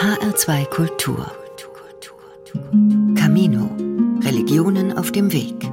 [0.00, 1.30] HR2 Kultur.
[3.14, 3.68] Camino.
[4.22, 5.70] Religionen auf dem Weg.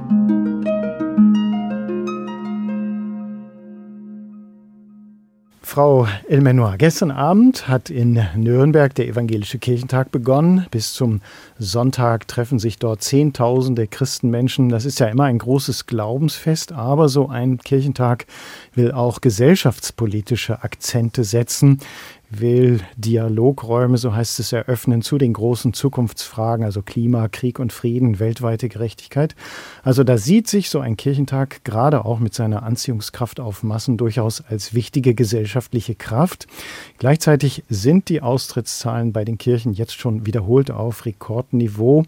[5.62, 10.66] Frau Elmenoir, gestern Abend hat in Nürnberg der Evangelische Kirchentag begonnen.
[10.70, 11.20] Bis zum
[11.58, 14.70] Sonntag treffen sich dort Zehntausende Christenmenschen.
[14.70, 18.26] Das ist ja immer ein großes Glaubensfest, aber so ein Kirchentag
[18.74, 21.80] will auch gesellschaftspolitische Akzente setzen
[22.30, 28.18] will Dialogräume, so heißt es, eröffnen zu den großen Zukunftsfragen, also Klima, Krieg und Frieden,
[28.18, 29.34] weltweite Gerechtigkeit.
[29.82, 34.42] Also da sieht sich so ein Kirchentag gerade auch mit seiner Anziehungskraft auf Massen durchaus
[34.42, 36.46] als wichtige gesellschaftliche Kraft.
[36.98, 42.04] Gleichzeitig sind die Austrittszahlen bei den Kirchen jetzt schon wiederholt auf Rekordniveau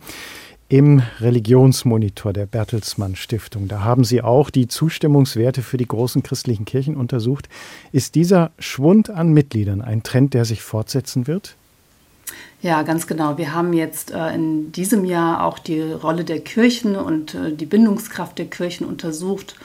[0.71, 3.67] im Religionsmonitor der Bertelsmann Stiftung.
[3.67, 7.49] Da haben Sie auch die Zustimmungswerte für die großen christlichen Kirchen untersucht.
[7.91, 11.57] Ist dieser Schwund an Mitgliedern ein Trend, der sich fortsetzen wird?
[12.63, 13.37] Ja, ganz genau.
[13.37, 17.67] Wir haben jetzt äh, in diesem Jahr auch die Rolle der Kirchen und äh, die
[17.67, 19.57] Bindungskraft der Kirchen untersucht.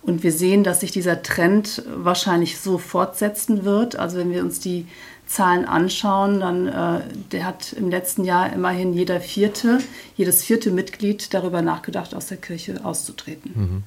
[0.00, 3.96] Und wir sehen, dass sich dieser Trend wahrscheinlich so fortsetzen wird.
[3.96, 4.86] Also wenn wir uns die
[5.26, 9.78] Zahlen anschauen, dann äh, der hat im letzten Jahr immerhin jeder vierte,
[10.16, 13.52] jedes vierte Mitglied darüber nachgedacht, aus der Kirche auszutreten.
[13.54, 13.82] Mhm.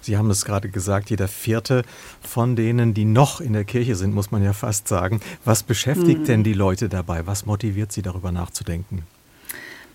[0.00, 1.82] Sie haben es gerade gesagt, jeder vierte
[2.20, 5.20] von denen, die noch in der Kirche sind, muss man ja fast sagen.
[5.44, 6.26] Was beschäftigt mhm.
[6.26, 7.26] denn die Leute dabei?
[7.26, 9.02] Was motiviert sie darüber nachzudenken?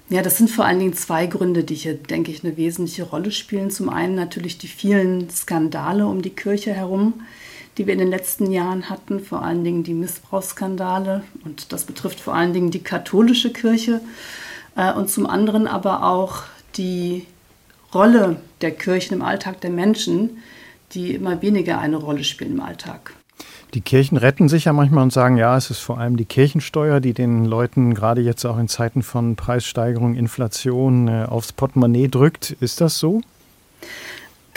[0.10, 3.32] Ja, das sind vor allen Dingen zwei Gründe, die hier, denke ich, eine wesentliche Rolle
[3.32, 3.70] spielen.
[3.70, 7.22] Zum einen natürlich die vielen Skandale um die Kirche herum,
[7.80, 11.24] die wir in den letzten Jahren hatten, vor allen Dingen die Missbrauchsskandale.
[11.46, 14.02] Und das betrifft vor allen Dingen die katholische Kirche.
[14.76, 16.44] Äh, und zum anderen aber auch
[16.76, 17.26] die
[17.94, 20.40] Rolle der Kirchen im Alltag der Menschen,
[20.92, 23.14] die immer weniger eine Rolle spielen im Alltag.
[23.74, 27.00] Die Kirchen retten sich ja manchmal und sagen, ja, es ist vor allem die Kirchensteuer,
[27.00, 32.52] die den Leuten gerade jetzt auch in Zeiten von Preissteigerung, Inflation äh, aufs Portemonnaie drückt.
[32.60, 33.22] Ist das so?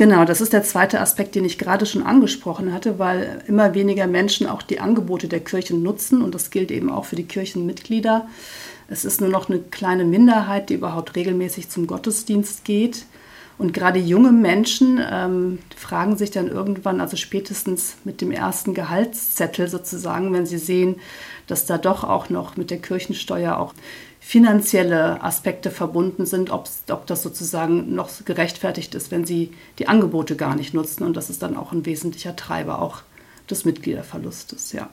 [0.02, 4.08] Genau, das ist der zweite Aspekt, den ich gerade schon angesprochen hatte, weil immer weniger
[4.08, 8.26] Menschen auch die Angebote der Kirchen nutzen und das gilt eben auch für die Kirchenmitglieder.
[8.88, 13.06] Es ist nur noch eine kleine Minderheit, die überhaupt regelmäßig zum Gottesdienst geht.
[13.58, 19.68] Und gerade junge Menschen ähm, fragen sich dann irgendwann, also spätestens mit dem ersten Gehaltszettel
[19.68, 20.96] sozusagen, wenn sie sehen,
[21.46, 23.72] dass da doch auch noch mit der Kirchensteuer auch
[24.24, 29.50] finanzielle Aspekte verbunden sind, ob das sozusagen noch gerechtfertigt ist, wenn sie
[29.80, 31.02] die Angebote gar nicht nutzen.
[31.02, 33.02] Und das ist dann auch ein wesentlicher Treiber auch
[33.50, 34.88] des Mitgliederverlustes, ja.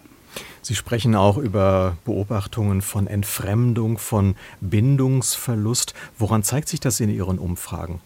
[0.61, 5.93] Sie sprechen auch über Beobachtungen von Entfremdung, von Bindungsverlust.
[6.17, 8.01] Woran zeigt sich das in Ihren Umfragen?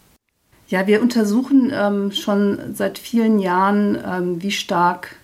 [0.67, 5.15] Ja, wir untersuchen ähm, schon seit vielen Jahren, ähm, wie stark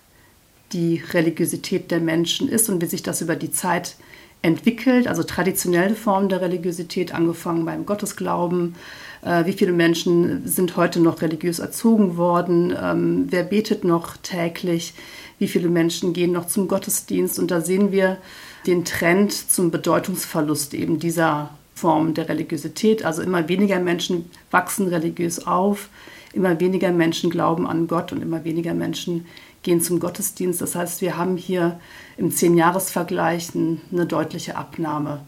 [0.72, 3.96] die Religiosität der Menschen ist und wie sich das über die Zeit
[4.42, 5.06] entwickelt.
[5.06, 8.74] Also traditionelle Formen der Religiosität, angefangen beim Gottesglauben.
[9.22, 12.74] Äh, wie viele Menschen sind heute noch religiös erzogen worden?
[12.80, 14.94] Ähm, wer betet noch täglich?
[15.38, 17.38] Wie viele Menschen gehen noch zum Gottesdienst?
[17.38, 18.18] Und da sehen wir
[18.66, 23.04] den Trend zum Bedeutungsverlust eben dieser Form der Religiosität.
[23.04, 25.88] Also immer weniger Menschen wachsen religiös auf,
[26.32, 29.26] immer weniger Menschen glauben an Gott und immer weniger Menschen
[29.62, 30.60] gehen zum Gottesdienst.
[30.60, 31.78] Das heißt, wir haben hier
[32.16, 35.20] im Zehn-Jahres-Vergleich eine deutliche Abnahme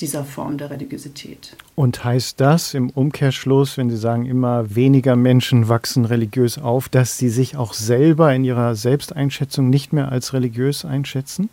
[0.00, 1.56] dieser Form der Religiosität.
[1.74, 7.18] Und heißt das im Umkehrschluss, wenn Sie sagen, immer weniger Menschen wachsen religiös auf, dass
[7.18, 11.50] sie sich auch selber in ihrer Selbsteinschätzung nicht mehr als religiös einschätzen?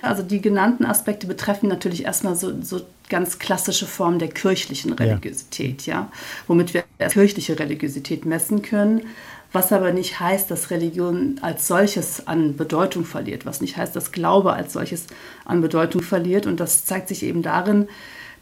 [0.00, 5.86] Also die genannten Aspekte betreffen natürlich erstmal so, so ganz klassische Formen der kirchlichen Religiosität,
[5.86, 5.94] ja.
[5.94, 6.12] ja,
[6.48, 9.02] womit wir kirchliche Religiosität messen können,
[9.52, 14.12] was aber nicht heißt, dass Religion als solches an Bedeutung verliert, was nicht heißt, dass
[14.12, 15.06] Glaube als solches
[15.44, 16.46] an Bedeutung verliert.
[16.46, 17.88] Und das zeigt sich eben darin,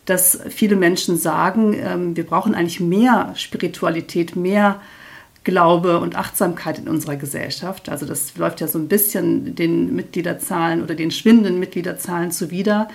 [0.04, 4.80] dass viele Menschen sagen, ähm, wir brauchen eigentlich mehr Spiritualität, mehr
[5.42, 7.88] Glaube und Achtsamkeit in unserer Gesellschaft.
[7.88, 12.88] Also das läuft ja so ein bisschen den Mitgliederzahlen oder den schwindenden Mitgliederzahlen zuwider.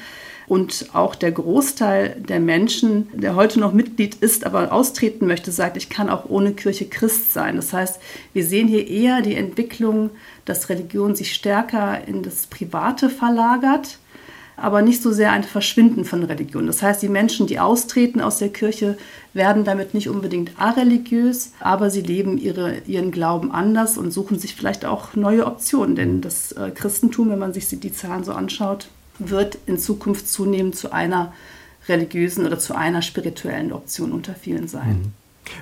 [0.48, 5.76] Und auch der Großteil der Menschen, der heute noch Mitglied ist, aber austreten möchte, sagt,
[5.78, 7.56] ich kann auch ohne Kirche Christ sein.
[7.56, 8.00] Das heißt,
[8.34, 10.12] wir sehen hier eher die Entwicklung,
[10.46, 13.98] dass Religion sich stärker in das Private verlagert
[14.58, 16.68] aber nicht so sehr ein Verschwinden von Religion.
[16.68, 18.98] Das heißt, die Menschen, die austreten aus der Kirche,
[19.34, 24.56] werden damit nicht unbedingt areligiös, aber sie leben ihre, ihren Glauben anders und suchen sich
[24.56, 25.96] vielleicht auch neue Optionen.
[25.96, 28.88] Denn das äh, Christentum, wenn man sich die Zahlen so anschaut,
[29.20, 31.34] wird in Zukunft zunehmend zu einer
[31.88, 35.00] religiösen oder zu einer spirituellen Option unter vielen sein.
[35.00, 35.14] Mhm.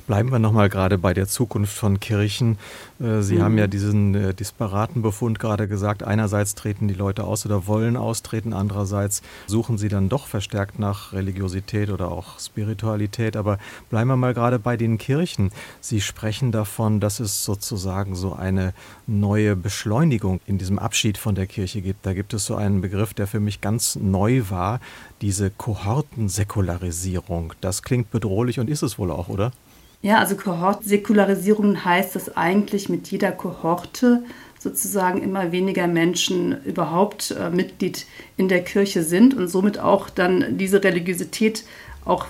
[0.08, 2.58] Bleiben wir nochmal gerade bei der Zukunft von Kirchen.
[3.00, 3.42] Äh, Sie mhm.
[3.42, 6.04] haben ja diesen äh, disparaten Befund gerade gesagt.
[6.04, 11.14] Einerseits treten die Leute aus oder wollen austreten, andererseits suchen sie dann doch verstärkt nach
[11.14, 13.36] Religiosität oder auch Spiritualität.
[13.36, 13.58] Aber
[13.90, 15.52] bleiben wir mal gerade bei den Kirchen.
[15.82, 18.74] Sie sprechen davon, dass es sozusagen so eine
[19.08, 22.06] neue Beschleunigung in diesem Abschied von der Kirche gibt.
[22.06, 24.82] Da gibt es so einen Begriff, der für mich ganz neu war,
[25.22, 27.54] diese Kohortensäkularisierung.
[27.62, 29.54] Das klingt bedrohlich und ist es wohl auch, oder?
[30.04, 34.22] Ja, also Kohortsäkularisierung heißt, dass eigentlich mit jeder Kohorte
[34.60, 38.06] sozusagen immer weniger Menschen überhaupt äh, Mitglied
[38.36, 41.64] in der Kirche sind und somit auch dann diese Religiosität
[42.04, 42.28] auch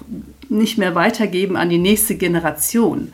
[0.50, 3.12] nicht mehr weitergeben an die nächste Generation.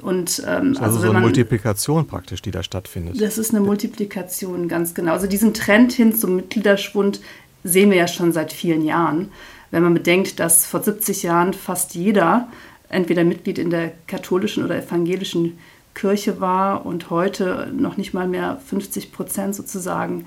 [0.00, 3.20] Und, ähm, also, also so eine man, Multiplikation praktisch, die da stattfindet.
[3.20, 5.12] Das ist eine Multiplikation, ganz genau.
[5.12, 7.20] Also diesen Trend hin zum Mitgliederschwund
[7.62, 9.30] sehen wir ja schon seit vielen Jahren.
[9.70, 12.48] Wenn man bedenkt, dass vor 70 Jahren fast jeder
[12.90, 15.58] entweder Mitglied in der katholischen oder evangelischen
[15.94, 20.26] Kirche war und heute noch nicht mal mehr 50 Prozent sozusagen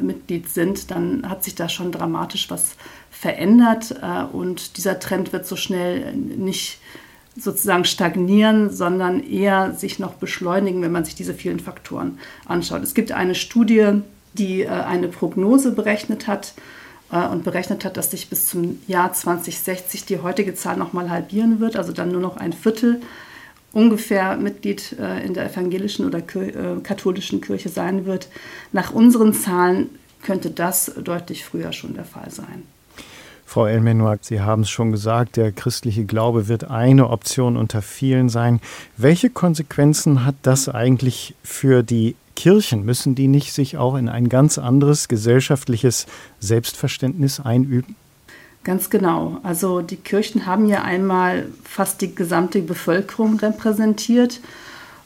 [0.00, 2.76] Mitglied sind, dann hat sich da schon dramatisch was
[3.10, 6.78] verändert äh, und dieser Trend wird so schnell nicht
[7.36, 12.82] sozusagen stagnieren, sondern eher sich noch beschleunigen, wenn man sich diese vielen Faktoren anschaut.
[12.82, 14.02] Es gibt eine Studie,
[14.34, 16.54] die äh, eine Prognose berechnet hat,
[17.10, 21.76] und berechnet hat, dass sich bis zum Jahr 2060 die heutige Zahl nochmal halbieren wird,
[21.76, 23.00] also dann nur noch ein Viertel
[23.72, 28.28] ungefähr Mitglied äh, in der evangelischen oder äh, katholischen Kirche sein wird.
[28.72, 29.90] Nach unseren Zahlen
[30.22, 32.64] könnte das deutlich früher schon der Fall sein.
[33.46, 38.28] Frau Elmenoir, Sie haben es schon gesagt, der christliche Glaube wird eine Option unter vielen
[38.28, 38.60] sein.
[38.96, 44.30] Welche Konsequenzen hat das eigentlich für die Kirchen, müssen die nicht sich auch in ein
[44.30, 46.06] ganz anderes gesellschaftliches
[46.38, 47.96] Selbstverständnis einüben?
[48.64, 49.36] Ganz genau.
[49.42, 54.40] Also die Kirchen haben ja einmal fast die gesamte Bevölkerung repräsentiert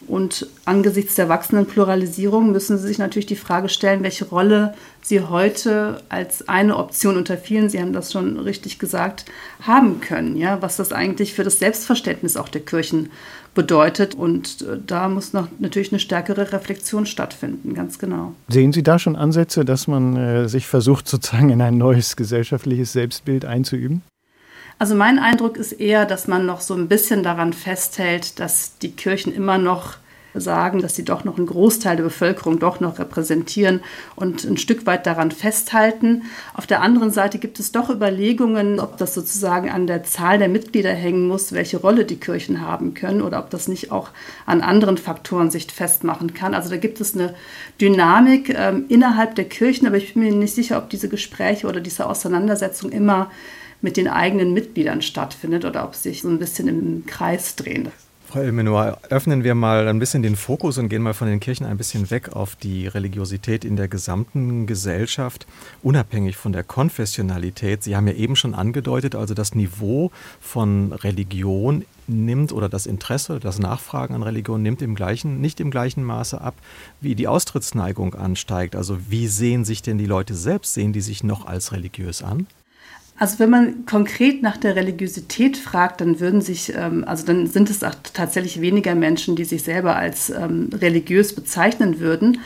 [0.07, 5.21] und angesichts der wachsenden Pluralisierung müssen Sie sich natürlich die Frage stellen, welche Rolle Sie
[5.21, 9.25] heute als eine Option unter vielen, Sie haben das schon richtig gesagt,
[9.61, 10.37] haben können.
[10.37, 10.63] Ja?
[10.63, 13.11] Was das eigentlich für das Selbstverständnis auch der Kirchen
[13.55, 14.15] bedeutet.
[14.15, 18.35] Und äh, da muss noch natürlich eine stärkere Reflexion stattfinden, ganz genau.
[18.49, 22.93] Sehen Sie da schon Ansätze, dass man äh, sich versucht, sozusagen in ein neues gesellschaftliches
[22.93, 24.03] Selbstbild einzuüben?
[24.79, 28.91] Also mein Eindruck ist eher, dass man noch so ein bisschen daran festhält, dass die
[28.91, 29.97] Kirchen immer noch
[30.35, 33.81] sagen, dass sie doch noch einen Großteil der Bevölkerung doch noch repräsentieren
[34.17, 36.23] und ein Stück weit daran festhalten.
[36.55, 40.49] Auf der anderen Seite gibt es doch Überlegungen, ob das sozusagen an der Zahl der
[40.49, 44.11] Mitglieder hängen muss, welche Rolle die Kirchen haben können oder ob das nicht auch
[44.47, 46.55] an anderen Faktoren sich festmachen kann.
[46.55, 47.35] Also da gibt es eine
[47.81, 51.81] Dynamik ähm, innerhalb der Kirchen, aber ich bin mir nicht sicher, ob diese Gespräche oder
[51.81, 53.31] diese Auseinandersetzung immer
[53.81, 57.91] mit den eigenen Mitgliedern stattfindet oder ob sich so ein bisschen im Kreis drehen.
[58.35, 61.67] Frau Elmenoir, öffnen wir mal ein bisschen den Fokus und gehen mal von den Kirchen
[61.67, 65.47] ein bisschen weg auf die Religiosität in der gesamten Gesellschaft,
[65.85, 67.85] unabhängig von der Konfessionalität.
[67.85, 70.11] Sie haben ja eben schon angedeutet, also das Niveau
[70.41, 75.71] von Religion nimmt oder das Interesse, das Nachfragen an Religion nimmt im gleichen, nicht im
[75.71, 76.57] gleichen Maße ab,
[77.01, 78.75] wie die Austrittsneigung ansteigt.
[78.75, 80.75] Also wie sehen sich denn die Leute selbst?
[80.75, 82.49] Sehen die sich noch als religiös an?
[83.17, 87.71] Also wenn man konkret nach der Religiosität fragt, dann würden sich, ähm, also dann sind
[87.71, 92.41] es auch tatsächlich weniger Menschen, die sich selber als ähm, religiös bezeichnen würden.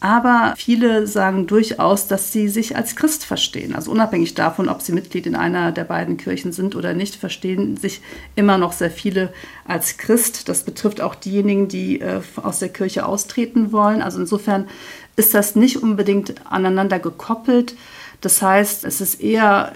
[0.00, 3.74] Aber viele sagen durchaus, dass sie sich als Christ verstehen.
[3.74, 7.76] Also unabhängig davon, ob sie Mitglied in einer der beiden Kirchen sind oder nicht, verstehen
[7.76, 8.02] sich
[8.34, 9.32] immer noch sehr viele
[9.66, 10.48] als Christ.
[10.48, 14.02] Das betrifft auch diejenigen, die äh, aus der Kirche austreten wollen.
[14.02, 14.68] Also insofern
[15.16, 17.74] ist das nicht unbedingt aneinander gekoppelt.
[18.20, 19.72] Das heißt, es ist eher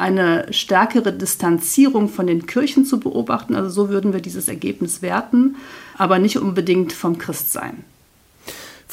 [0.00, 3.54] eine stärkere Distanzierung von den Kirchen zu beobachten.
[3.54, 5.56] Also so würden wir dieses Ergebnis werten,
[5.96, 7.84] aber nicht unbedingt vom Christsein.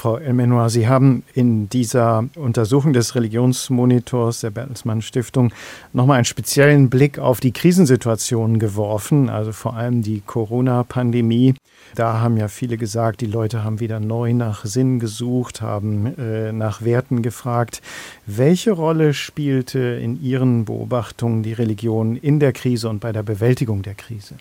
[0.07, 5.51] Frau Elmenoir, Sie haben in dieser Untersuchung des Religionsmonitors der Bertelsmann Stiftung
[5.91, 11.55] nochmal einen speziellen Blick auf die Krisensituation geworfen, also vor allem die Corona-Pandemie.
[11.93, 16.53] Da haben ja viele gesagt, die Leute haben wieder neu nach Sinn gesucht, haben äh,
[16.53, 17.81] nach Werten gefragt.
[18.25, 23.81] Welche Rolle spielte in Ihren Beobachtungen die Religion in der Krise und bei der Bewältigung
[23.81, 24.35] der Krise?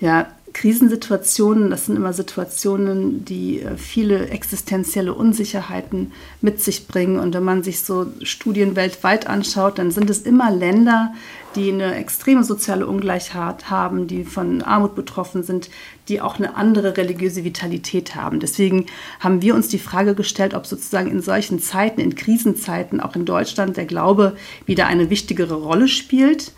[0.00, 7.18] Ja, Krisensituationen, das sind immer Situationen, die äh, viele existenzielle Unsicherheiten mit sich bringen.
[7.18, 11.12] Und wenn man sich so Studien weltweit anschaut, dann sind es immer Länder,
[11.56, 15.68] die eine extreme soziale Ungleichheit haben, die von Armut betroffen sind,
[16.08, 18.40] die auch eine andere religiöse Vitalität haben.
[18.40, 18.86] Deswegen
[19.20, 23.26] haben wir uns die Frage gestellt, ob sozusagen in solchen Zeiten, in Krisenzeiten, auch in
[23.26, 26.52] Deutschland, der Glaube wieder eine wichtigere Rolle spielt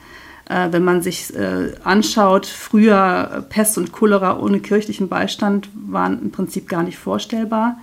[0.48, 6.30] Äh, wenn man sich äh, anschaut, früher Pest und Cholera ohne kirchlichen Beistand waren im
[6.30, 7.76] Prinzip gar nicht vorstellbar.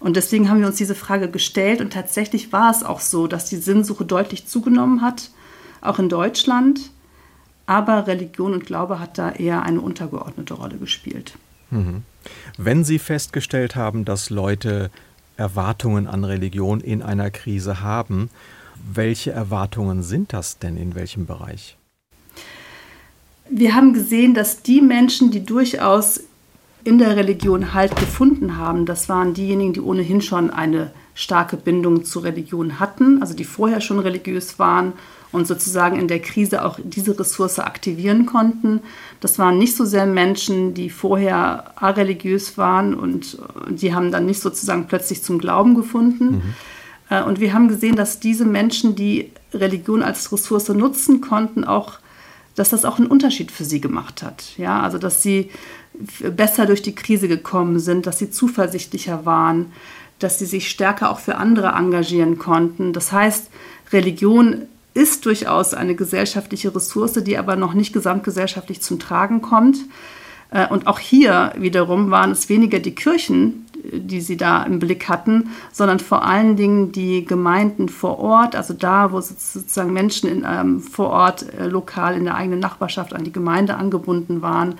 [0.00, 3.46] Und deswegen haben wir uns diese Frage gestellt und tatsächlich war es auch so, dass
[3.46, 5.30] die Sinnsuche deutlich zugenommen hat,
[5.80, 6.90] auch in Deutschland.
[7.66, 11.34] Aber Religion und Glaube hat da eher eine untergeordnete Rolle gespielt.
[11.70, 12.04] Mhm.
[12.56, 14.90] Wenn Sie festgestellt haben, dass Leute
[15.36, 18.30] Erwartungen an Religion in einer Krise haben,
[18.94, 21.77] welche Erwartungen sind das denn in welchem Bereich?
[23.50, 26.20] Wir haben gesehen, dass die Menschen, die durchaus
[26.84, 32.04] in der Religion Halt gefunden haben, das waren diejenigen, die ohnehin schon eine starke Bindung
[32.04, 34.92] zur Religion hatten, also die vorher schon religiös waren
[35.32, 38.80] und sozusagen in der Krise auch diese Ressource aktivieren konnten.
[39.20, 43.38] Das waren nicht so sehr Menschen, die vorher areligiös waren und
[43.68, 46.30] die haben dann nicht sozusagen plötzlich zum Glauben gefunden.
[46.30, 46.54] Mhm.
[47.10, 51.98] Äh, und wir haben gesehen, dass diese Menschen, die Religion als Ressource nutzen konnten, auch,
[52.58, 54.56] dass das auch einen Unterschied für sie gemacht hat.
[54.56, 55.50] Ja, also dass sie
[56.20, 59.72] besser durch die Krise gekommen sind, dass sie zuversichtlicher waren,
[60.18, 62.92] dass sie sich stärker auch für andere engagieren konnten.
[62.92, 63.50] Das heißt,
[63.92, 64.62] Religion
[64.94, 69.78] ist durchaus eine gesellschaftliche Ressource, die aber noch nicht gesamtgesellschaftlich zum Tragen kommt.
[70.50, 75.08] Äh, und auch hier wiederum waren es weniger die Kirchen, die sie da im Blick
[75.08, 80.46] hatten, sondern vor allen Dingen die Gemeinden vor Ort, also da, wo sozusagen Menschen in,
[80.48, 84.76] ähm, vor Ort äh, lokal in der eigenen Nachbarschaft an die Gemeinde angebunden waren,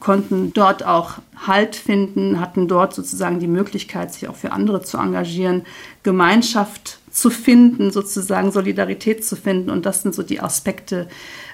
[0.00, 4.98] konnten dort auch Halt finden, hatten dort sozusagen die Möglichkeit, sich auch für andere zu
[4.98, 5.62] engagieren,
[6.02, 9.70] Gemeinschaft zu finden, sozusagen Solidarität zu finden.
[9.70, 11.06] Und das sind so die Aspekte,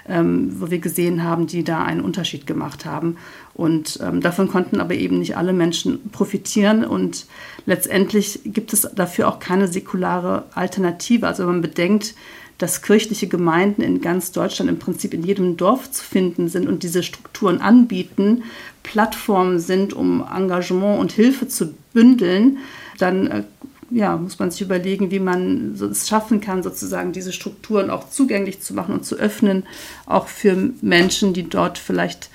[0.09, 3.17] ähm, wo wir gesehen haben, die da einen Unterschied gemacht haben.
[3.53, 6.83] Und ähm, davon konnten aber eben nicht alle Menschen profitieren.
[6.83, 7.27] Und
[7.67, 11.27] letztendlich gibt es dafür auch keine säkulare Alternative.
[11.27, 12.15] Also wenn man bedenkt,
[12.57, 16.81] dass kirchliche Gemeinden in ganz Deutschland im Prinzip in jedem Dorf zu finden sind und
[16.81, 18.43] diese Strukturen anbieten,
[18.81, 22.57] Plattformen sind, um Engagement und Hilfe zu bündeln,
[22.97, 23.43] dann äh,
[23.91, 28.61] ja, muss man sich überlegen, wie man es schaffen kann, sozusagen diese Strukturen auch zugänglich
[28.61, 29.63] zu machen und zu öffnen,
[30.05, 32.29] auch für Menschen, die dort vielleicht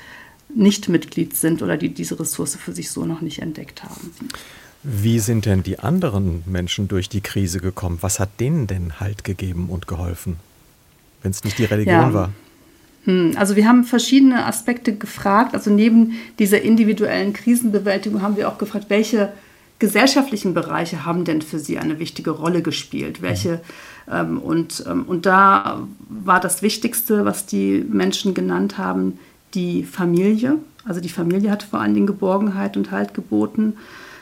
[0.54, 4.12] nicht Mitglied sind oder die diese Ressource für sich so noch nicht entdeckt haben.
[4.82, 7.98] Wie sind denn die anderen Menschen durch die Krise gekommen?
[8.02, 10.36] Was hat denen denn Halt gegeben und geholfen,
[11.22, 12.14] wenn es nicht die Religion ja.
[12.14, 12.32] war?
[13.04, 15.54] Hm, also wir haben verschiedene Aspekte gefragt.
[15.54, 19.32] Also neben dieser individuellen Krisenbewältigung haben wir auch gefragt, welche
[19.78, 23.22] gesellschaftlichen Bereiche haben denn für Sie eine wichtige Rolle gespielt?
[23.22, 23.60] Welche
[24.10, 29.18] ähm, und, ähm, und da war das Wichtigste, was die Menschen genannt haben,
[29.54, 30.58] die Familie.
[30.84, 33.74] Also die Familie hat vor allen Dingen Geborgenheit und Halt geboten,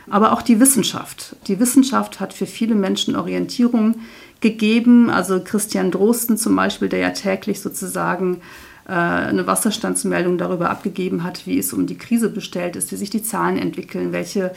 [0.09, 1.37] aber auch die Wissenschaft.
[1.47, 3.97] Die Wissenschaft hat für viele Menschen Orientierung
[4.41, 5.11] gegeben.
[5.11, 8.41] Also Christian Drosten zum Beispiel, der ja täglich sozusagen
[8.87, 13.11] äh, eine Wasserstandsmeldung darüber abgegeben hat, wie es um die Krise bestellt ist, wie sich
[13.11, 14.53] die Zahlen entwickeln, welche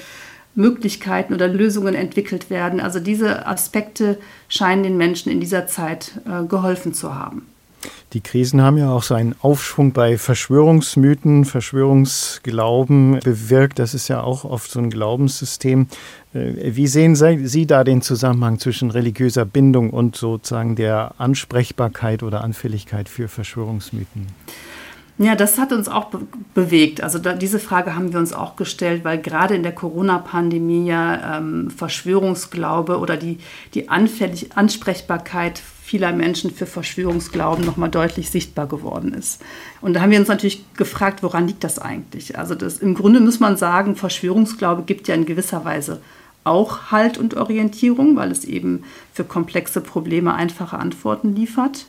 [0.57, 2.79] Möglichkeiten oder Lösungen entwickelt werden.
[2.79, 4.17] Also diese Aspekte
[4.49, 7.43] scheinen den Menschen in dieser Zeit äh, geholfen zu haben.
[8.13, 13.79] Die Krisen haben ja auch so einen Aufschwung bei Verschwörungsmythen, Verschwörungsglauben bewirkt.
[13.79, 15.87] Das ist ja auch oft so ein Glaubenssystem.
[16.33, 22.43] Äh, wie sehen Sie da den Zusammenhang zwischen religiöser Bindung und sozusagen der Ansprechbarkeit oder
[22.43, 24.27] Anfälligkeit für Verschwörungsmythen?
[25.19, 26.19] Ja, das hat uns auch be
[26.53, 27.01] bewegt.
[27.01, 31.37] Also da, diese Frage haben wir uns auch gestellt, weil gerade in der Corona-Pandemie ja
[31.37, 33.39] ähm, Verschwörungsglaube oder die,
[33.73, 39.41] die Anfällig Ansprechbarkeit vieler Menschen für Verschwörungsglauben nochmal deutlich sichtbar geworden ist.
[39.81, 42.37] Und da haben wir uns natürlich gefragt, woran liegt das eigentlich?
[42.37, 46.01] Also das, im Grunde muss man sagen, Verschwörungsglaube gibt ja in gewisser Weise
[46.43, 48.83] auch Halt und Orientierung, weil es eben
[49.13, 51.85] für komplexe Probleme einfache Antworten liefert.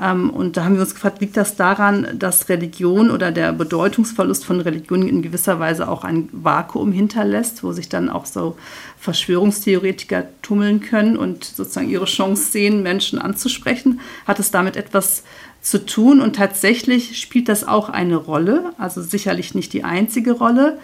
[0.00, 4.44] Ähm, und da haben wir uns gefragt, liegt das daran, dass Religion oder der Bedeutungsverlust
[4.44, 8.56] von Religion in gewisser Weise auch ein Vakuum hinterlässt, wo sich dann auch so
[8.98, 14.00] Verschwörungstheoretiker tummeln können und sozusagen ihre Chance sehen, Menschen anzusprechen?
[14.26, 15.22] Hat es damit etwas
[15.60, 16.20] zu tun?
[16.20, 20.78] Und tatsächlich spielt das auch eine Rolle, also sicherlich nicht die einzige Rolle.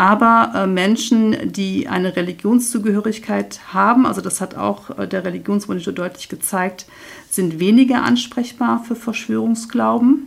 [0.00, 6.30] Aber äh, Menschen, die eine Religionszugehörigkeit haben, also das hat auch äh, der Religionsmonitor deutlich
[6.30, 6.86] gezeigt,
[7.30, 10.26] sind weniger ansprechbar für Verschwörungsglauben.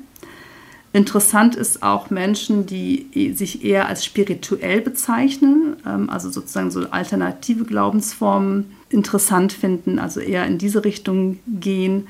[0.94, 7.66] Interessant ist auch Menschen, die sich eher als spirituell bezeichnen, ähm, also sozusagen so alternative
[7.66, 12.08] Glaubensformen interessant finden, also eher in diese Richtung gehen,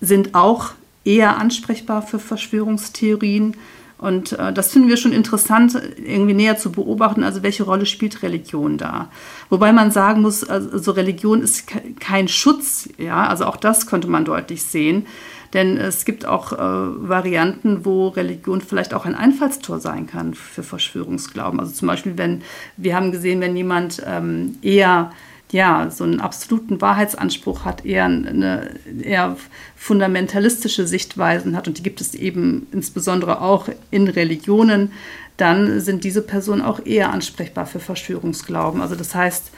[0.00, 0.72] sind auch
[1.04, 3.56] eher ansprechbar für Verschwörungstheorien
[4.04, 8.22] Und äh, das finden wir schon interessant, irgendwie näher zu beobachten, also welche Rolle spielt
[8.22, 9.08] Religion da.
[9.48, 11.64] Wobei man sagen muss, also Religion ist
[12.00, 15.06] kein Schutz, ja, also auch das könnte man deutlich sehen.
[15.54, 20.64] Denn es gibt auch äh, Varianten, wo Religion vielleicht auch ein Einfallstor sein kann für
[20.64, 21.58] Verschwörungsglauben.
[21.60, 22.42] Also zum Beispiel, wenn
[22.76, 25.12] wir haben gesehen, wenn jemand ähm, eher
[25.54, 28.70] ja, so einen absoluten Wahrheitsanspruch hat, eher eine
[29.00, 29.36] eher
[29.76, 34.90] fundamentalistische Sichtweisen hat und die gibt es eben insbesondere auch in Religionen,
[35.36, 38.82] dann sind diese Personen auch eher ansprechbar für Verschwörungsglauben.
[38.82, 39.52] Also das heißt,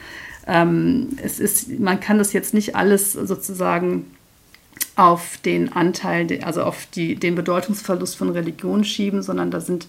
[0.46, 4.04] ähm, es ist, man kann das jetzt nicht alles sozusagen
[4.96, 9.86] auf den Anteil, also auf die, den Bedeutungsverlust von Religion schieben, sondern da sind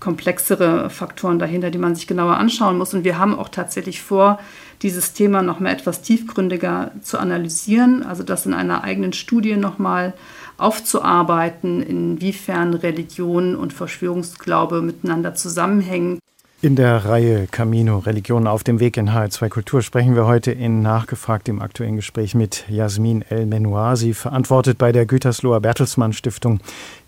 [0.00, 2.94] komplexere Faktoren dahinter, die man sich genauer anschauen muss.
[2.94, 4.38] Und wir haben auch tatsächlich vor,
[4.82, 9.78] dieses Thema noch mal etwas tiefgründiger zu analysieren, also das in einer eigenen Studie noch
[9.78, 10.14] mal
[10.56, 16.18] aufzuarbeiten, inwiefern Religion und Verschwörungsglaube miteinander zusammenhängen.
[16.60, 20.82] In der Reihe Camino Religion auf dem Weg in H2 Kultur sprechen wir heute in
[20.82, 23.96] Nachgefragt im aktuellen Gespräch mit Jasmin El Menoir.
[23.96, 26.58] Sie verantwortet bei der Gütersloher Bertelsmann Stiftung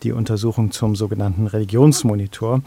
[0.05, 2.63] die Untersuchung zum sogenannten Religionsmonitor.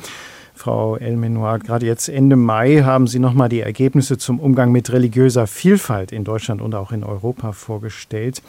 [0.55, 4.91] Frau El Menoir, gerade jetzt Ende Mai haben Sie nochmal die Ergebnisse zum Umgang mit
[4.91, 8.41] religiöser Vielfalt in Deutschland und auch in Europa vorgestellt.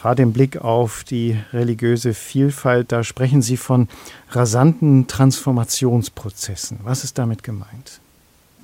[0.00, 3.86] Gerade im Blick auf die religiöse Vielfalt, da sprechen Sie von
[4.30, 6.78] rasanten Transformationsprozessen.
[6.84, 8.00] Was ist damit gemeint?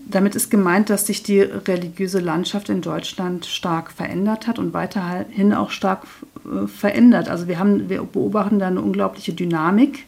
[0.09, 5.53] Damit ist gemeint, dass sich die religiöse Landschaft in Deutschland stark verändert hat und weiterhin
[5.53, 6.07] auch stark
[6.45, 7.29] äh, verändert.
[7.29, 10.07] Also wir, haben, wir beobachten da eine unglaubliche Dynamik.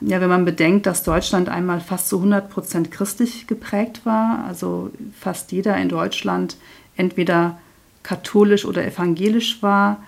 [0.00, 4.92] Ja, wenn man bedenkt, dass Deutschland einmal fast zu 100 Prozent christlich geprägt war, also
[5.18, 6.56] fast jeder in Deutschland
[6.96, 7.58] entweder
[8.02, 9.98] katholisch oder evangelisch war,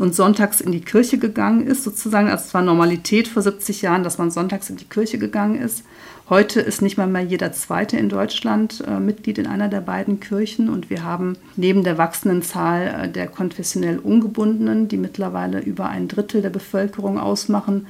[0.00, 2.30] und sonntags in die Kirche gegangen ist, sozusagen.
[2.30, 5.84] Also es war Normalität vor 70 Jahren, dass man sonntags in die Kirche gegangen ist.
[6.30, 10.18] Heute ist nicht mal mehr jeder Zweite in Deutschland äh, Mitglied in einer der beiden
[10.18, 15.90] Kirchen und wir haben neben der wachsenden Zahl äh, der konfessionell Ungebundenen, die mittlerweile über
[15.90, 17.86] ein Drittel der Bevölkerung ausmachen,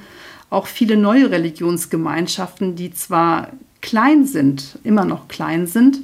[0.49, 5.99] auch viele neue Religionsgemeinschaften, die zwar klein sind, immer noch klein sind,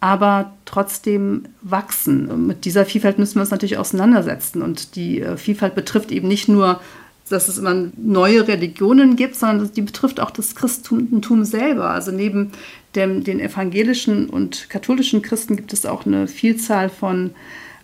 [0.00, 2.46] aber trotzdem wachsen.
[2.46, 4.62] Mit dieser Vielfalt müssen wir uns natürlich auseinandersetzen.
[4.62, 6.80] Und die äh, Vielfalt betrifft eben nicht nur,
[7.28, 11.90] dass es immer neue Religionen gibt, sondern die betrifft auch das Christentum selber.
[11.90, 12.52] Also neben
[12.94, 17.32] dem, den evangelischen und katholischen Christen gibt es auch eine Vielzahl von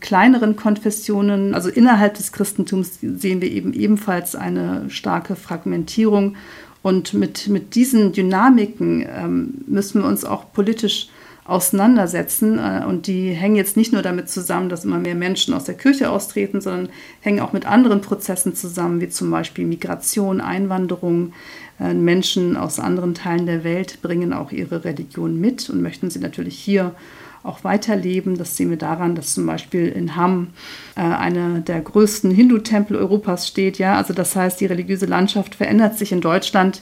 [0.01, 1.55] kleineren Konfessionen.
[1.55, 6.37] Also innerhalb des Christentums sehen wir eben ebenfalls eine starke Fragmentierung.
[6.83, 11.09] Und mit, mit diesen Dynamiken ähm, müssen wir uns auch politisch
[11.45, 12.59] auseinandersetzen.
[12.59, 15.75] Äh, und die hängen jetzt nicht nur damit zusammen, dass immer mehr Menschen aus der
[15.75, 16.89] Kirche austreten, sondern
[17.21, 21.33] hängen auch mit anderen Prozessen zusammen, wie zum Beispiel Migration, Einwanderung.
[21.81, 26.21] Äh, Menschen aus anderen Teilen der Welt bringen auch ihre Religion mit und möchten sie
[26.21, 26.95] natürlich hier
[27.43, 28.39] auch weiterleben.
[28.39, 30.49] Das sehen wir daran, dass zum Beispiel in Hamm
[30.97, 33.79] äh, einer der größten Hindu-Tempel Europas steht.
[33.79, 36.81] Ja, also das heißt, die religiöse Landschaft verändert sich in Deutschland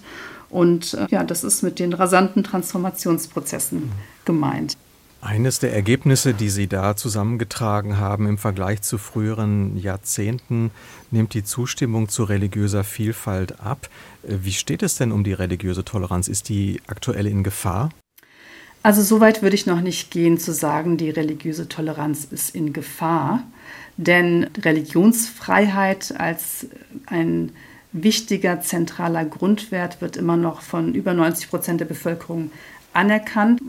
[0.53, 3.91] und äh, ja, das ist mit den rasanten Transformationsprozessen
[4.25, 4.77] gemeint.
[5.21, 10.73] Eines der Ergebnisse, die Sie da zusammengetragen haben im Vergleich zu früheren Jahrzehnten,
[11.13, 13.89] nimmt die Zustimmung zu religiöser Vielfalt ab.
[14.25, 16.29] Äh, wie steht es denn um die religiöse Toleranz?
[16.29, 17.91] Ist die aktuell in Gefahr?
[18.83, 22.73] Also so weit würde ich noch nicht gehen zu sagen, die religiöse Toleranz ist in
[22.73, 23.45] Gefahr.
[23.97, 26.67] Denn Religionsfreiheit als
[27.07, 27.53] ein
[27.93, 32.51] wichtiger, zentraler Grundwert wird immer noch von über 90 Prozent der Bevölkerung
[32.93, 33.61] anerkannt.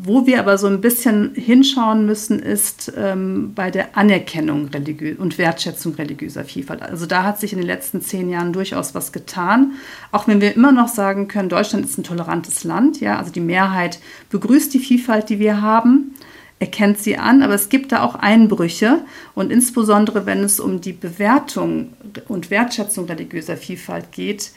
[0.00, 4.70] Wo wir aber so ein bisschen hinschauen müssen, ist ähm, bei der Anerkennung
[5.18, 6.82] und Wertschätzung religiöser Vielfalt.
[6.82, 9.72] Also da hat sich in den letzten zehn Jahren durchaus was getan.
[10.12, 13.00] Auch wenn wir immer noch sagen können, Deutschland ist ein tolerantes Land.
[13.00, 13.98] Ja, also die Mehrheit
[14.30, 16.14] begrüßt die Vielfalt, die wir haben
[16.58, 19.00] erkennt sie an, aber es gibt da auch Einbrüche.
[19.34, 21.92] Und insbesondere wenn es um die Bewertung
[22.26, 24.52] und Wertschätzung religiöser Vielfalt geht,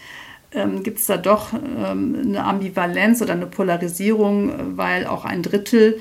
[0.54, 6.00] ähm, gibt es da doch ähm, eine Ambivalenz oder eine Polarisierung, weil auch ein Drittel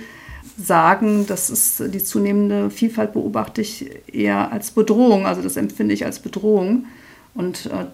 [0.57, 6.05] sagen, das ist die zunehmende Vielfalt beobachte ich eher als Bedrohung, also das empfinde ich
[6.05, 6.87] als Bedrohung.
[7.35, 7.87] Und äh,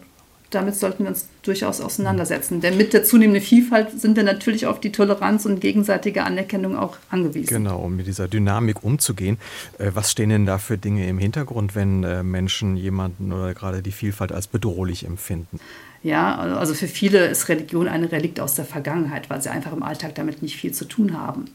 [0.51, 2.61] damit sollten wir uns durchaus auseinandersetzen.
[2.61, 6.97] Denn mit der zunehmenden Vielfalt sind wir natürlich auf die Toleranz und gegenseitige Anerkennung auch
[7.11, 7.49] angewiesen.
[7.49, 9.39] Genau, um mit dieser Dynamik umzugehen.
[9.79, 13.83] Äh, was stehen denn da für Dinge im Hintergrund, wenn äh, Menschen jemanden oder gerade
[13.83, 15.59] die Vielfalt als bedrohlich empfinden?
[16.03, 19.83] Ja, also für viele ist Religion ein Relikt aus der Vergangenheit, weil sie einfach im
[19.83, 21.47] Alltag damit nicht viel zu tun haben.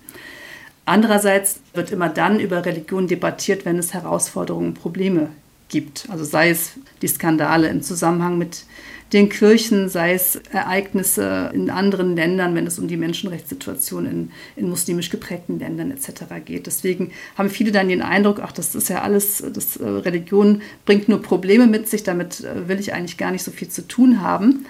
[0.84, 5.30] Andererseits wird immer dann über Religion debattiert, wenn es Herausforderungen und Probleme
[5.72, 6.08] gibt.
[6.10, 8.66] Also sei es die Skandale im Zusammenhang mit
[9.14, 14.70] den Kirchen, sei es Ereignisse in anderen Ländern, wenn es um die Menschenrechtssituation in, in
[14.70, 16.24] muslimisch geprägten Ländern etc.
[16.46, 16.68] geht.
[16.68, 21.10] Deswegen haben viele dann den Eindruck, ach, das ist ja alles, das äh, Religion bringt
[21.10, 24.22] nur Probleme mit sich, damit äh, will ich eigentlich gar nicht so viel zu tun
[24.22, 24.66] haben.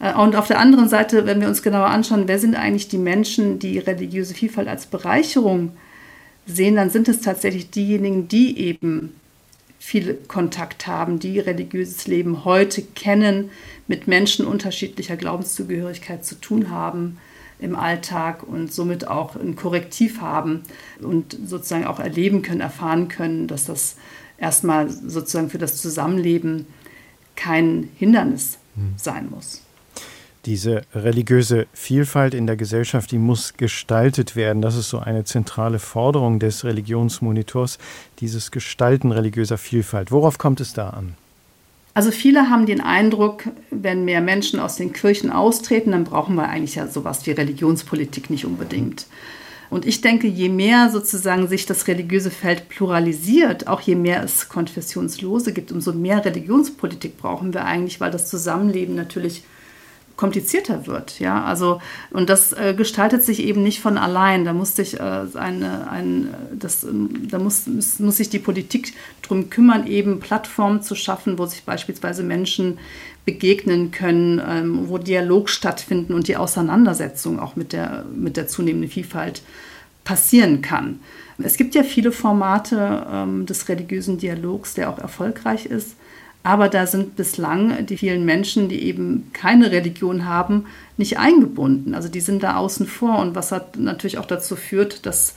[0.00, 2.98] Äh, und auf der anderen Seite, wenn wir uns genauer anschauen, wer sind eigentlich die
[2.98, 5.72] Menschen, die religiöse Vielfalt als Bereicherung
[6.46, 9.14] sehen, dann sind es tatsächlich diejenigen, die eben
[9.78, 13.50] viel Kontakt haben, die religiöses Leben heute kennen,
[13.86, 17.18] mit Menschen unterschiedlicher Glaubenszugehörigkeit zu tun haben
[17.60, 20.62] im Alltag und somit auch ein Korrektiv haben
[21.00, 23.96] und sozusagen auch erleben können, erfahren können, dass das
[24.36, 26.66] erstmal sozusagen für das Zusammenleben
[27.34, 28.94] kein Hindernis hm.
[28.96, 29.62] sein muss.
[30.46, 34.62] Diese religiöse Vielfalt in der Gesellschaft, die muss gestaltet werden.
[34.62, 37.78] Das ist so eine zentrale Forderung des Religionsmonitors,
[38.20, 40.10] dieses Gestalten religiöser Vielfalt.
[40.10, 41.14] Worauf kommt es da an?
[41.94, 46.48] Also viele haben den Eindruck, wenn mehr Menschen aus den Kirchen austreten, dann brauchen wir
[46.48, 49.06] eigentlich ja sowas wie Religionspolitik nicht unbedingt.
[49.70, 54.48] Und ich denke, je mehr sozusagen sich das religiöse Feld pluralisiert, auch je mehr es
[54.48, 59.42] Konfessionslose gibt, umso mehr Religionspolitik brauchen wir eigentlich, weil das Zusammenleben natürlich
[60.18, 61.20] komplizierter wird.
[61.20, 64.44] Ja, also und das äh, gestaltet sich eben nicht von allein.
[64.44, 66.84] Da muss sich äh, eine, ein, das,
[67.30, 72.24] da muss, muss sich die Politik darum kümmern, eben Plattformen zu schaffen, wo sich beispielsweise
[72.24, 72.78] Menschen
[73.24, 78.90] begegnen können, ähm, wo Dialog stattfinden und die Auseinandersetzung auch mit der, mit der zunehmenden
[78.90, 79.42] Vielfalt
[80.02, 80.98] passieren kann.
[81.38, 85.94] Es gibt ja viele Formate ähm, des religiösen Dialogs, der auch erfolgreich ist.
[86.42, 91.94] Aber da sind bislang die vielen Menschen, die eben keine Religion haben, nicht eingebunden.
[91.94, 95.34] Also die sind da außen vor und was hat natürlich auch dazu führt, dass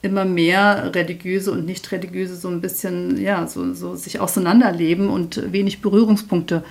[0.00, 5.52] immer mehr religiöse und nicht religiöse so ein bisschen ja so, so sich auseinanderleben und
[5.52, 6.64] wenig Berührungspunkte haben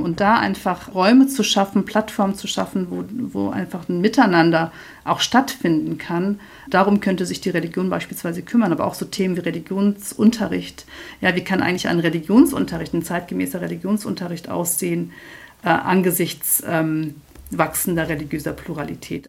[0.00, 4.72] und da einfach Räume zu schaffen, Plattformen zu schaffen, wo, wo einfach ein Miteinander
[5.04, 6.40] auch stattfinden kann.
[6.68, 10.86] Darum könnte sich die Religion beispielsweise kümmern, aber auch so Themen wie Religionsunterricht.
[11.20, 15.12] Ja, wie kann eigentlich ein Religionsunterricht, ein zeitgemäßer Religionsunterricht aussehen
[15.62, 17.16] äh, angesichts ähm,
[17.50, 19.28] wachsender religiöser Pluralität?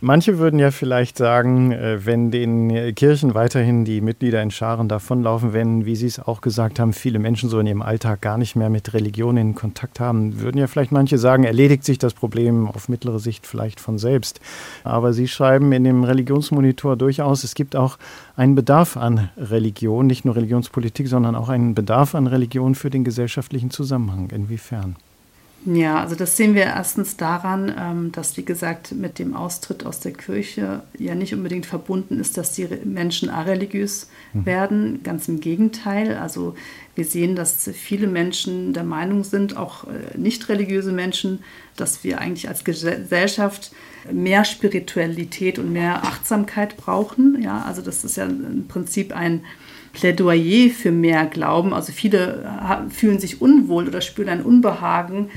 [0.00, 5.52] Manche würden ja vielleicht sagen, äh, wenn den Kirchen weiterhin die Mitglieder in Scharen davonlaufen,
[5.52, 8.56] wenn, wie Sie es auch gesagt haben, viele Menschen so in ihrem Alltag gar nicht
[8.56, 12.68] mehr mit Religion in Kontakt haben, würden ja vielleicht manche sagen, erledigt sich das Problem
[12.68, 14.40] auf mittlere Sicht vielleicht von selbst.
[14.84, 17.98] Aber Sie schreiben in dem Religionsmonitor durchaus, es gibt auch
[18.36, 23.04] einen Bedarf an Religion, nicht nur Religionspolitik, sondern auch einen Bedarf an Religion für den
[23.04, 24.30] gesellschaftlichen Zusammenhang.
[24.30, 24.96] Inwiefern?
[25.64, 30.00] Ja, also das sehen wir erstens daran, ähm, dass, wie gesagt, mit dem Austritt aus
[30.00, 34.46] der Kirche ja nicht unbedingt verbunden ist, dass die Menschen areligiös mhm.
[34.46, 35.02] werden.
[35.02, 36.16] Ganz im Gegenteil.
[36.16, 36.54] Also
[36.94, 41.40] wir sehen, dass viele Menschen der Meinung sind, auch äh, nicht religiöse Menschen,
[41.76, 43.72] dass wir eigentlich als Gesellschaft
[44.10, 47.42] mehr Spiritualität und mehr Achtsamkeit brauchen.
[47.42, 49.44] Ja, also das ist ja im Prinzip ein
[49.92, 51.72] Plädoyer für mehr Glauben.
[51.72, 55.30] Also viele fühlen sich unwohl oder spüren ein Unbehagen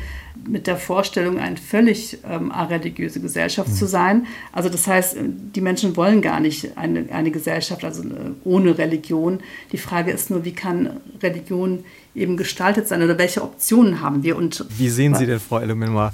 [0.48, 3.74] mit der Vorstellung, eine völlig ähm, areligiöse Gesellschaft mhm.
[3.74, 4.28] zu sein.
[4.52, 9.40] Also das heißt, die Menschen wollen gar nicht eine, eine Gesellschaft also äh, ohne Religion.
[9.72, 11.84] Die Frage ist nur, wie kann Religion
[12.14, 14.36] eben gestaltet sein oder welche Optionen haben wir?
[14.36, 16.14] Und wie sehen Sie denn, Frau Elomenoir,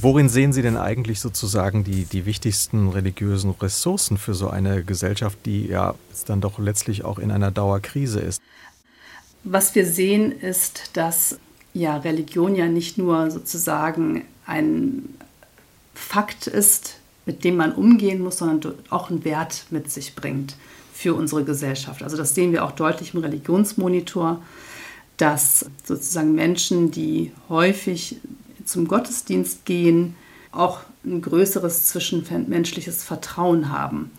[0.00, 5.38] worin sehen Sie denn eigentlich sozusagen die, die wichtigsten religiösen Ressourcen für so eine Gesellschaft,
[5.44, 5.94] die ja
[6.26, 8.40] dann doch letztlich auch in einer Dauerkrise ist?
[9.44, 11.38] Was wir sehen, ist, dass
[11.74, 15.04] ja Religion ja nicht nur sozusagen ein
[15.94, 20.56] Fakt ist, mit dem man umgehen muss, sondern auch einen Wert mit sich bringt
[20.94, 22.02] für unsere Gesellschaft.
[22.02, 24.42] Also das sehen wir auch deutlich im Religionsmonitor
[25.18, 28.16] dass sozusagen Menschen, die häufig
[28.64, 30.16] zum Gottesdienst gehen,
[30.52, 34.10] auch ein größeres zwischenmenschliches Vertrauen haben.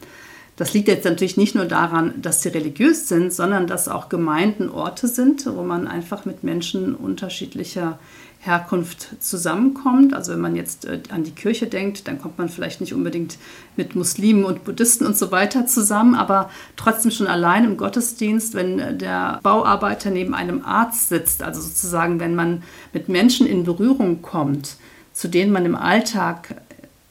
[0.55, 4.69] Das liegt jetzt natürlich nicht nur daran, dass sie religiös sind, sondern dass auch Gemeinden
[4.69, 7.97] Orte sind, wo man einfach mit Menschen unterschiedlicher
[8.41, 10.13] Herkunft zusammenkommt.
[10.13, 13.37] Also wenn man jetzt äh, an die Kirche denkt, dann kommt man vielleicht nicht unbedingt
[13.75, 18.79] mit Muslimen und Buddhisten und so weiter zusammen, aber trotzdem schon allein im Gottesdienst, wenn
[18.79, 24.21] äh, der Bauarbeiter neben einem Arzt sitzt, also sozusagen, wenn man mit Menschen in Berührung
[24.21, 24.77] kommt,
[25.11, 26.61] zu denen man im Alltag,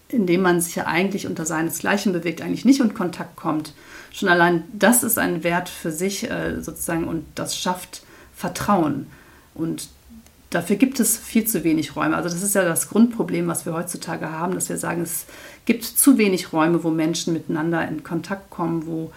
[0.09, 3.75] in dem man sich ja eigentlich unter seinesgleichen bewegt, eigentlich nicht in Kontakt kommt,
[4.13, 8.03] schon allein das ist ein Wert für sich äh, sozusagen und das schafft
[8.35, 9.09] Vertrauen.
[9.53, 9.89] Und
[10.51, 12.17] dafür gibt es viel zu wenig Räume.
[12.17, 15.27] Also das ist ja das Grundproblem, was wir heutzutage haben, dass wir sagen, es
[15.65, 19.13] gibt zu wenig Räume, wo Menschen miteinander in Kontakt kommen, wo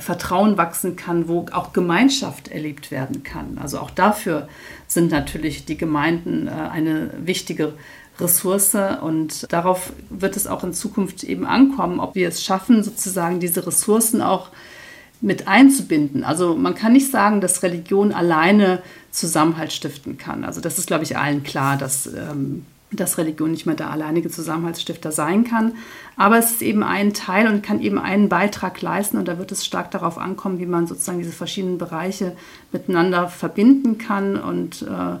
[0.00, 3.58] Vertrauen wachsen kann, wo auch Gemeinschaft erlebt werden kann.
[3.62, 4.48] Also auch dafür
[4.86, 7.74] sind natürlich die Gemeinden äh, eine wichtige
[8.18, 13.40] Ressource und darauf wird es auch in Zukunft eben ankommen, ob wir es schaffen, sozusagen
[13.40, 14.48] diese Ressourcen auch
[15.20, 16.24] mit einzubinden.
[16.24, 20.44] Also man kann nicht sagen, dass Religion alleine Zusammenhalt stiften kann.
[20.44, 24.30] Also das ist, glaube ich, allen klar, dass, ähm, dass Religion nicht mehr der alleinige
[24.30, 25.72] Zusammenhaltsstifter sein kann.
[26.16, 29.16] Aber es ist eben ein Teil und kann eben einen Beitrag leisten.
[29.16, 32.36] Und da wird es stark darauf ankommen, wie man sozusagen diese verschiedenen Bereiche
[32.70, 35.16] miteinander verbinden kann und äh,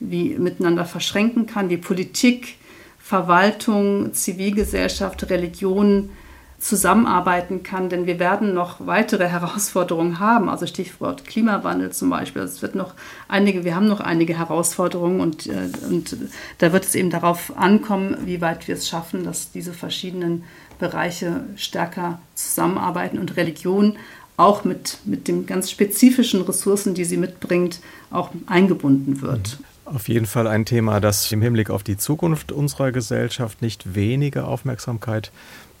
[0.00, 2.56] wie miteinander verschränken kann, wie Politik,
[2.98, 6.10] Verwaltung, Zivilgesellschaft, Religion
[6.58, 12.42] zusammenarbeiten kann, denn wir werden noch weitere Herausforderungen haben, also Stichwort Klimawandel zum Beispiel.
[12.42, 12.94] Es wird noch
[13.28, 16.16] einige, wir haben noch einige Herausforderungen und, äh, und
[16.58, 20.44] da wird es eben darauf ankommen, wie weit wir es schaffen, dass diese verschiedenen
[20.78, 23.96] Bereiche stärker zusammenarbeiten und Religion
[24.36, 29.58] auch mit, mit den ganz spezifischen Ressourcen, die sie mitbringt, auch eingebunden wird.
[29.86, 34.48] Auf jeden Fall ein Thema, das im Hinblick auf die Zukunft unserer Gesellschaft nicht weniger
[34.48, 35.30] Aufmerksamkeit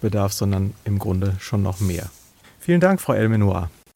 [0.00, 2.10] bedarf, sondern im Grunde schon noch mehr.
[2.58, 3.70] Vielen Dank, Frau Elmenoir.